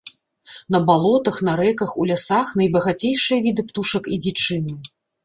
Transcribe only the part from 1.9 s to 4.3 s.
у лясах найбагацейшыя віды птушак і